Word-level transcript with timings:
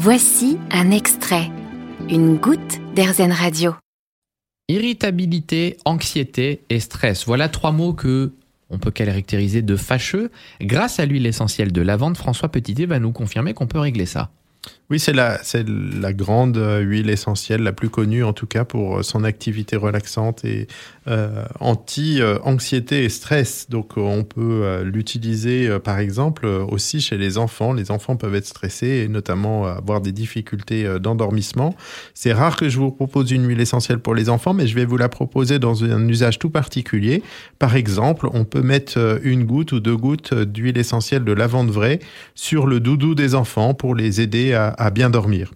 Voici 0.00 0.58
un 0.70 0.92
extrait, 0.92 1.50
une 2.08 2.36
goutte 2.36 2.78
d'Airzen 2.94 3.32
Radio. 3.32 3.74
Irritabilité, 4.68 5.76
anxiété 5.84 6.62
et 6.70 6.78
stress. 6.78 7.26
Voilà 7.26 7.48
trois 7.48 7.72
mots 7.72 7.94
que 7.94 8.32
on 8.70 8.78
peut 8.78 8.92
caractériser 8.92 9.60
de 9.60 9.74
fâcheux. 9.74 10.30
Grâce 10.60 11.00
à 11.00 11.04
l'huile 11.04 11.26
essentielle 11.26 11.72
de 11.72 11.82
lavande, 11.82 12.16
François 12.16 12.48
Petitet 12.48 12.86
va 12.86 13.00
nous 13.00 13.10
confirmer 13.10 13.54
qu'on 13.54 13.66
peut 13.66 13.80
régler 13.80 14.06
ça. 14.06 14.30
Oui, 14.90 14.98
c'est 14.98 15.12
la, 15.12 15.38
c'est 15.42 15.68
la 15.68 16.14
grande 16.14 16.56
euh, 16.56 16.80
huile 16.80 17.10
essentielle, 17.10 17.62
la 17.62 17.74
plus 17.74 17.90
connue 17.90 18.24
en 18.24 18.32
tout 18.32 18.46
cas 18.46 18.64
pour 18.64 18.98
euh, 18.98 19.02
son 19.02 19.22
activité 19.22 19.76
relaxante 19.76 20.46
et 20.46 20.66
euh, 21.08 21.44
anti-anxiété 21.60 23.04
et 23.04 23.10
stress. 23.10 23.68
Donc 23.68 23.98
on 23.98 24.24
peut 24.24 24.82
l'utiliser 24.84 25.78
par 25.80 25.98
exemple 25.98 26.46
aussi 26.46 27.00
chez 27.00 27.16
les 27.16 27.38
enfants. 27.38 27.72
Les 27.72 27.90
enfants 27.90 28.16
peuvent 28.16 28.34
être 28.34 28.46
stressés 28.46 29.04
et 29.04 29.08
notamment 29.08 29.66
avoir 29.66 30.00
des 30.00 30.12
difficultés 30.12 30.98
d'endormissement. 31.00 31.74
C'est 32.12 32.32
rare 32.32 32.56
que 32.56 32.68
je 32.68 32.78
vous 32.78 32.90
propose 32.90 33.30
une 33.30 33.46
huile 33.46 33.60
essentielle 33.60 34.00
pour 34.00 34.14
les 34.14 34.28
enfants, 34.28 34.52
mais 34.52 34.66
je 34.66 34.74
vais 34.74 34.84
vous 34.84 34.98
la 34.98 35.08
proposer 35.08 35.58
dans 35.58 35.82
un 35.82 36.06
usage 36.08 36.38
tout 36.38 36.50
particulier. 36.50 37.22
Par 37.58 37.74
exemple, 37.74 38.28
on 38.34 38.44
peut 38.44 38.62
mettre 38.62 39.18
une 39.22 39.44
goutte 39.44 39.72
ou 39.72 39.80
deux 39.80 39.96
gouttes 39.96 40.34
d'huile 40.34 40.76
essentielle 40.76 41.24
de 41.24 41.32
lavande 41.32 41.70
vraie 41.70 42.00
sur 42.34 42.66
le 42.66 42.80
doudou 42.80 43.14
des 43.14 43.34
enfants 43.34 43.72
pour 43.72 43.94
les 43.94 44.20
aider 44.20 44.47
à 44.54 44.90
bien 44.90 45.10
dormir. 45.10 45.52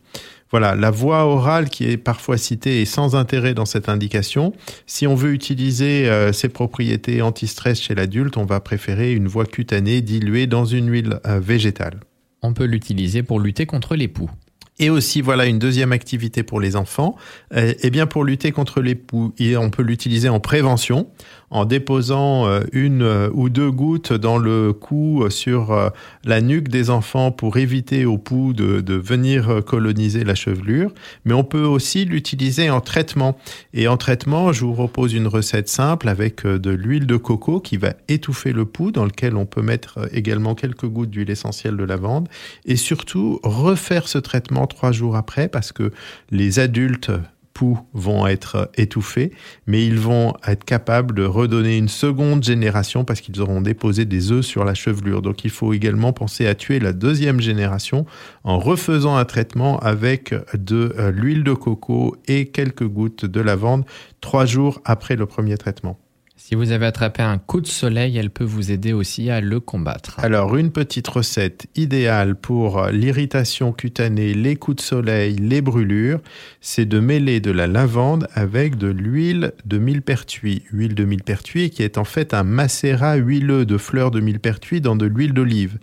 Voilà, 0.53 0.75
la 0.75 0.91
voix 0.91 1.25
orale 1.25 1.71
qui 1.71 1.89
est 1.89 1.97
parfois 1.97 2.37
citée 2.37 2.83
est 2.83 2.85
sans 2.85 3.17
intérêt 3.17 3.55
dans 3.55 3.65
cette 3.65 3.89
indication. 3.89 4.53
Si 4.87 5.07
on 5.07 5.15
veut 5.15 5.33
utiliser 5.33 6.11
euh, 6.11 6.31
ces 6.35 6.51
propriétés 6.51 7.23
anti-stress 7.23 7.81
chez 7.81 7.95
l'adulte, 7.95 8.37
on 8.37 8.45
va 8.45 8.61
préférer 8.61 9.15
une 9.15 9.29
voix 9.29 9.47
cutanée 9.47 10.03
diluée 10.03 10.47
dans 10.47 10.67
une 10.67 10.91
huile 10.91 11.21
euh, 11.27 11.41
végétale. 11.41 12.01
On 12.43 12.53
peut 12.53 12.67
l'utiliser 12.67 13.23
pour 13.23 13.41
lutter 13.41 13.65
contre 13.65 13.97
les 13.97 14.09
poux. 14.09 14.31
Et 14.79 14.89
aussi, 14.89 15.21
voilà, 15.21 15.47
une 15.47 15.59
deuxième 15.59 15.93
activité 15.93 16.43
pour 16.43 16.59
les 16.59 16.77
enfants. 16.77 17.15
Euh, 17.55 17.75
eh 17.83 17.91
bien, 17.91 18.07
pour 18.07 18.25
lutter 18.25 18.53
contre 18.53 18.81
les 18.81 18.95
poux, 18.95 19.35
on 19.59 19.71
peut 19.71 19.83
l'utiliser 19.83 20.31
en 20.31 20.41
prévention, 20.41 21.09
en 21.51 21.67
déposant 21.67 22.47
euh, 22.47 22.63
une 22.73 23.03
euh, 23.03 23.29
ou 23.35 23.51
deux 23.51 23.71
gouttes 23.71 24.15
dans 24.15 24.39
le 24.39 24.73
cou 24.73 25.27
sur 25.29 25.93
la 26.25 26.41
nuque 26.41 26.69
des 26.69 26.89
enfants 26.89 27.31
pour 27.31 27.59
éviter 27.59 28.07
aux 28.07 28.17
poux 28.17 28.55
de, 28.55 28.95
venir 28.95 29.63
coloniser 29.67 30.25
la 30.25 30.35
chevelure. 30.35 30.93
Mais 31.25 31.35
on 31.35 31.45
peut 31.45 31.65
aussi 31.65 32.05
l'utiliser 32.07 32.71
en 32.71 32.81
traitement. 32.81 33.37
Et 33.75 33.89
en 33.89 33.99
traitement, 33.99 34.53
je 34.53 34.65
vous 34.65 34.75
propose 34.75 35.13
une 35.13 35.27
recette 35.27 35.69
simple 35.69 36.09
avec 36.09 36.47
de 36.47 36.71
l'huile 36.71 37.07
de 37.07 37.17
coco 37.17 37.61
qui 37.61 37.77
va 37.77 37.93
étouffer 38.09 38.53
le 38.53 38.65
pouls, 38.65 38.91
dans 38.91 39.05
lequel 39.05 39.37
on 39.37 39.45
peut 39.45 39.63
mettre 39.63 40.09
également 40.13 40.55
quelques 40.55 40.87
gouttes 40.87 41.11
d'huile 41.11 41.31
essentielle 41.31 41.77
de 41.77 41.85
lavande. 41.85 42.29
Et 42.65 42.77
surtout, 42.77 43.39
refaire 43.43 44.09
ce 44.09 44.19
traitement 44.19 44.62
trois 44.67 44.93
jours 44.93 45.17
après 45.17 45.49
parce 45.49 45.73
que 45.73 45.91
les 46.31 46.59
adultes 46.59 47.13
poux 47.53 47.79
vont 47.93 48.27
être 48.27 48.71
étouffés, 48.77 49.33
mais 49.67 49.87
ils 49.87 49.99
vont 49.99 50.35
être 50.47 50.65
capables 50.65 51.15
de 51.15 51.25
redonner 51.25 51.77
une 51.77 51.89
seconde 51.89 52.43
génération 52.43 53.05
parce 53.05 53.21
qu'ils 53.21 53.41
auront 53.41 53.61
déposé 53.61 54.05
des 54.05 54.33
œufs 54.33 54.45
sur 54.45 54.65
la 54.65 54.75
chevelure. 54.75 55.23
Donc 55.23 55.45
il 55.45 55.51
faut 55.51 55.73
également 55.73 56.13
penser 56.13 56.47
à 56.47 56.55
tuer 56.55 56.81
la 56.81 56.93
deuxième 56.93 57.41
génération 57.41 58.07
en 58.45 58.59
refaisant 58.59 59.17
un 59.17 59.25
traitement 59.25 59.79
avec 59.81 60.35
de 60.55 60.95
euh, 60.99 61.11
l'huile 61.11 61.45
de 61.45 61.53
coco 61.53 62.17
et 62.27 62.47
quelques 62.47 62.87
gouttes 62.87 63.27
de 63.27 63.41
lavande 63.41 63.85
trois 64.21 64.47
jours 64.47 64.81
après 64.85 65.17
le 65.17 65.27
premier 65.27 65.57
traitement. 65.57 65.99
Si 66.45 66.57
vous 66.57 66.73
avez 66.73 66.87
attrapé 66.87 67.23
un 67.23 67.39
coup 67.39 67.61
de 67.61 67.69
soleil, 67.69 68.19
elle 68.19 68.29
peut 68.29 68.43
vous 68.43 68.73
aider 68.73 68.93
aussi 68.93 69.31
à 69.31 69.41
le 69.41 69.61
combattre. 69.61 70.19
Alors, 70.19 70.57
une 70.57 70.73
petite 70.73 71.07
recette 71.07 71.69
idéale 71.77 72.35
pour 72.35 72.87
l'irritation 72.87 73.73
cutanée, 73.73 74.35
les 74.35 74.57
coups 74.57 74.79
de 74.79 74.83
soleil, 74.83 75.37
les 75.37 75.61
brûlures, 75.61 76.19
c'est 76.61 76.85
de 76.85 76.99
mêler 76.99 77.39
de 77.39 77.53
la 77.53 77.69
lavande 77.69 78.27
avec 78.35 78.77
de 78.77 78.89
l'huile 78.89 79.53
de 79.67 79.79
millepertuis. 79.79 80.65
Huile 80.73 80.97
de 80.97 81.05
millepertuis 81.05 81.71
qui 81.71 81.85
est 81.85 81.97
en 81.97 82.05
fait 82.05 82.35
un 82.35 82.43
macérat 82.43 83.15
huileux 83.15 83.65
de 83.65 83.79
fleurs 83.79 84.11
de 84.11 84.19
millepertuis 84.19 84.81
dans 84.81 84.97
de 84.97 85.07
l'huile 85.07 85.35
d'olive. 85.35 85.79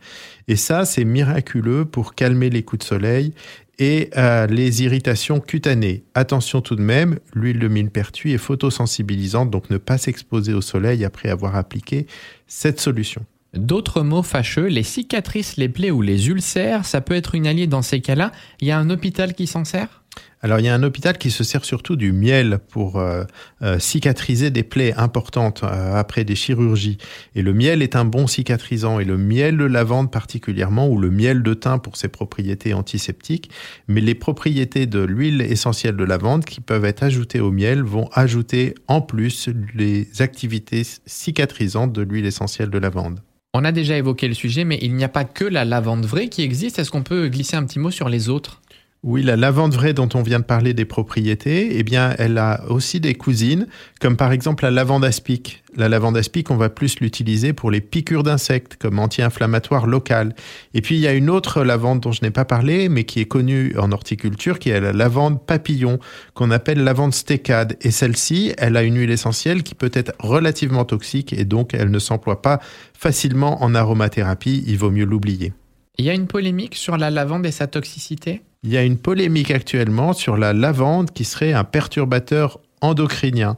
Et 0.50 0.58
ça, 0.58 0.84
c'est 0.84 1.06
miraculeux 1.06 1.86
pour 1.86 2.16
calmer 2.16 2.50
les 2.50 2.64
coups 2.64 2.82
de 2.82 2.88
soleil 2.88 3.34
et 3.80 4.10
euh, 4.18 4.46
les 4.46 4.84
irritations 4.84 5.40
cutanées. 5.40 6.04
Attention 6.14 6.62
tout 6.62 6.76
de 6.76 6.82
même, 6.82 7.18
l'huile 7.34 7.60
de 7.60 7.68
millepertuis 7.70 8.34
est 8.34 8.38
photosensibilisante, 8.38 9.50
donc 9.50 9.70
ne 9.70 9.78
pas 9.78 9.98
s'exposer 9.98 10.54
au 10.54 10.62
soleil 10.62 11.06
après 11.06 11.30
avoir 11.30 11.56
appliqué 11.56 12.06
cette 12.46 12.80
solution. 12.80 13.26
D'autres 13.54 14.04
mots 14.04 14.22
fâcheux, 14.22 14.68
les 14.68 14.84
cicatrices, 14.84 15.58
les 15.58 15.70
plaies 15.70 15.92
ou 15.92 16.02
les 16.02 16.28
ulcères, 16.30 16.86
ça 16.86 17.02
peut 17.02 17.16
être 17.16 17.34
une 17.34 17.48
alliée 17.48 17.68
dans 17.68 17.82
ces 17.82 18.00
cas-là. 18.00 18.32
Il 18.62 18.68
y 18.68 18.72
a 18.72 18.78
un 18.78 18.90
hôpital 18.90 19.34
qui 19.34 19.48
s'en 19.48 19.66
sert? 19.66 20.04
Alors 20.42 20.60
il 20.60 20.66
y 20.66 20.70
a 20.70 20.74
un 20.74 20.84
hôpital 20.84 21.18
qui 21.18 21.32
se 21.32 21.44
sert 21.44 21.66
surtout 21.66 21.98
du 21.98 22.14
miel 22.14 22.60
pour 22.70 22.98
euh, 22.98 23.26
euh, 23.62 23.78
cicatriser 23.78 24.52
des 24.52 24.64
plaies 24.64 24.94
importantes 24.96 25.64
euh, 25.64 25.96
après 25.96 26.24
des 26.24 26.36
chirurgies. 26.36 26.98
Et 27.36 27.42
le 27.42 27.54
miel 27.54 27.82
est 27.82 27.96
un 27.96 28.06
bon 28.06 28.26
cicatrisant 28.26 29.00
et 29.00 29.06
le 29.06 29.18
miel 29.18 29.58
de 29.58 29.66
lavande 29.66 30.12
particulièrement 30.12 30.88
ou 30.88 30.98
le 30.98 31.10
miel 31.10 31.44
de 31.44 31.54
thym 31.54 31.80
pour 31.80 31.98
ses 31.98 32.08
propriétés 32.08 32.74
antiseptiques. 32.74 33.52
Mais 33.88 34.00
les 34.00 34.16
propriétés 34.16 34.86
de 34.86 35.00
l'huile 35.00 35.42
essentielle 35.42 35.98
de 35.98 36.06
lavande 36.06 36.46
qui 36.46 36.62
peuvent 36.62 36.86
être 36.86 37.04
ajoutées 37.04 37.42
au 37.42 37.52
miel 37.52 37.84
vont 37.84 38.10
ajouter 38.14 38.76
en 38.88 39.02
plus 39.02 39.50
les 39.76 40.08
activités 40.22 40.84
cicatrisantes 41.06 41.92
de 41.92 42.02
l'huile 42.02 42.26
essentielle 42.26 42.70
de 42.70 42.78
lavande. 42.78 43.20
On 43.56 43.66
a 43.66 43.72
déjà 43.72 43.98
évoqué 43.98 44.28
le 44.28 44.36
sujet, 44.36 44.64
mais 44.64 44.78
il 44.84 44.94
n'y 44.94 45.04
a 45.04 45.10
pas 45.10 45.26
que 45.26 45.44
la 45.44 45.66
lavande 45.66 46.06
vraie 46.06 46.30
qui 46.30 46.44
existe. 46.44 46.78
Est-ce 46.78 46.92
qu'on 46.92 47.02
peut 47.02 47.30
glisser 47.30 47.56
un 47.56 47.66
petit 47.66 47.80
mot 47.80 47.90
sur 47.90 48.08
les 48.08 48.30
autres? 48.30 48.62
Oui, 49.02 49.24
la 49.24 49.38
lavande 49.38 49.74
vraie 49.74 49.94
dont 49.94 50.10
on 50.14 50.22
vient 50.22 50.40
de 50.40 50.44
parler 50.44 50.74
des 50.74 50.84
propriétés, 50.84 51.80
eh 51.80 51.84
bien, 51.84 52.14
elle 52.18 52.38
a 52.38 52.66
aussi 52.68 53.00
des 53.00 53.16
cousines, 53.16 53.66
comme 54.02 54.18
par 54.18 54.34
exemple 54.34 54.66
la 54.66 54.72
lavande 54.72 55.06
aspic. 55.06 55.64
La 55.78 55.88
lavande 55.88 56.18
aspic, 56.18 56.52
on 56.52 56.58
va 56.58 56.70
plus 56.70 57.00
l'utiliser 57.00 57.54
pour 57.54 57.72
les 57.72 57.80
piqûres 57.80 58.24
d'insectes, 58.24 58.76
comme 58.76 59.00
anti-inflammatoire 59.00 59.88
local. 59.88 60.36
Et 60.74 60.82
puis, 60.82 60.96
il 60.96 61.02
y 61.02 61.08
a 61.08 61.14
une 61.14 61.30
autre 61.30 61.64
lavande 61.64 62.02
dont 62.02 62.12
je 62.12 62.22
n'ai 62.24 62.32
pas 62.32 62.44
parlé, 62.44 62.90
mais 62.90 63.06
qui 63.06 63.22
est 63.22 63.26
connue 63.26 63.74
en 63.78 63.94
horticulture, 63.94 64.60
qui 64.60 64.70
est 64.70 64.82
la 64.82 64.92
lavande 64.92 65.46
papillon, 65.46 66.00
qu'on 66.34 66.52
appelle 66.52 66.84
lavande 66.84 67.14
stécade. 67.14 67.78
Et 67.80 67.92
celle-ci, 67.92 68.54
elle 68.58 68.76
a 68.76 68.84
une 68.84 68.98
huile 68.98 69.12
essentielle 69.12 69.64
qui 69.64 69.76
peut 69.76 69.92
être 69.94 70.12
relativement 70.20 70.84
toxique, 70.84 71.32
et 71.32 71.46
donc 71.46 71.74
elle 71.74 71.90
ne 71.90 72.00
s'emploie 72.00 72.42
pas 72.42 72.60
facilement 72.94 73.64
en 73.64 73.76
aromathérapie. 73.76 74.62
Il 74.68 74.78
vaut 74.78 74.92
mieux 74.92 75.06
l'oublier. 75.06 75.54
Il 75.98 76.04
y 76.04 76.10
a 76.10 76.14
une 76.14 76.28
polémique 76.28 76.76
sur 76.76 76.98
la 76.98 77.10
lavande 77.10 77.46
et 77.46 77.52
sa 77.52 77.68
toxicité? 77.68 78.42
Il 78.64 78.72
y 78.72 78.78
a 78.78 78.84
une 78.84 78.98
polémique 78.98 79.52
actuellement 79.52 80.14
sur 80.14 80.38
la 80.38 80.54
lavande 80.54 81.12
qui 81.12 81.24
serait 81.24 81.54
un 81.54 81.64
perturbateur 81.64 82.60
endocrinien. 82.82 83.58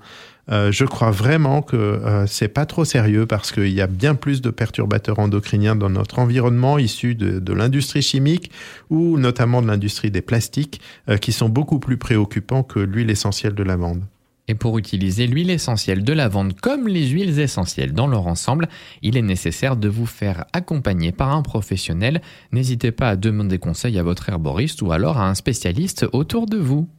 Euh, 0.50 0.72
je 0.72 0.86
crois 0.86 1.12
vraiment 1.12 1.62
que 1.62 1.78
euh, 1.78 2.28
c'est 2.28 2.48
pas 2.48 2.66
trop 2.66 2.84
sérieux 2.84 3.26
parce 3.26 3.52
qu'il 3.52 3.70
y 3.70 3.82
a 3.82 3.88
bien 3.88 4.16
plus 4.16 4.42
de 4.42 4.50
perturbateurs 4.50 5.20
endocriniens 5.20 5.76
dans 5.76 5.90
notre 5.90 6.20
environnement 6.20 6.78
issus 6.78 7.16
de, 7.16 7.54
l'industrie 7.54 8.02
chimique 8.02 8.52
ou 8.90 9.18
notamment 9.18 9.62
de 9.62 9.68
l'industrie 9.68 10.12
des 10.12 10.22
plastiques 10.22 10.82
euh, 11.10 11.18
qui 11.18 11.32
sont 11.32 11.50
beaucoup 11.50 11.80
plus 11.80 11.98
préoccupants 11.98 12.64
que 12.64 12.80
l'huile 12.80 13.10
essentielle 13.10 13.54
de 13.54 13.64
lavande. 13.64 14.04
Et 14.52 14.56
pour 14.56 14.78
utiliser 14.78 15.28
l'huile 15.28 15.50
essentielle 15.50 16.04
de 16.04 16.12
lavande 16.12 16.60
comme 16.60 16.90
les 16.90 17.08
huiles 17.08 17.40
essentielles 17.40 17.94
dans 17.94 18.08
leur 18.08 18.28
ensemble, 18.28 18.68
il 19.02 19.16
est 19.16 19.22
nécessaire 19.22 19.78
de 19.78 19.88
vous 19.88 20.06
faire 20.06 20.44
accompagner 20.52 21.14
par 21.14 21.34
un 21.34 21.42
professionnel. 21.42 22.22
N'hésitez 22.52 22.92
pas 22.92 23.08
à 23.08 23.16
demander 23.16 23.60
conseil 23.60 23.98
à 23.98 24.04
votre 24.04 24.28
herboriste 24.28 24.82
ou 24.82 24.92
alors 24.92 25.18
à 25.18 25.30
un 25.30 25.36
spécialiste 25.36 26.06
autour 26.12 26.48
de 26.48 26.58
vous. 26.58 26.90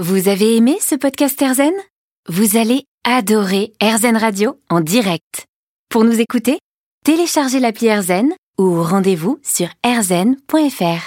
Vous 0.00 0.26
avez 0.26 0.56
aimé 0.56 0.78
ce 0.80 0.96
podcast 0.96 1.40
Erzen 1.40 1.74
Vous 2.28 2.56
allez 2.56 2.82
adorer 3.04 3.72
Erzen 3.78 4.16
Radio 4.16 4.58
en 4.68 4.80
direct. 4.80 5.46
Pour 5.90 6.02
nous 6.02 6.20
écouter, 6.20 6.58
téléchargez 7.04 7.60
l'appli 7.60 7.86
Erzen 7.86 8.30
ou 8.58 8.82
rendez-vous 8.82 9.38
sur 9.44 9.68
erzen.fr. 9.84 11.06